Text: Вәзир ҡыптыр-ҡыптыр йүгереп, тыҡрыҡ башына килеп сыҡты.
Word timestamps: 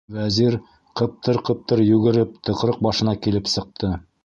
Вәзир 0.13 0.55
ҡыптыр-ҡыптыр 1.01 1.83
йүгереп, 1.85 2.33
тыҡрыҡ 2.49 2.83
башына 2.89 3.17
килеп 3.27 3.55
сыҡты. 3.57 3.97